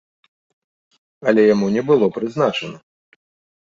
[1.33, 2.77] Але яму не было прызначана.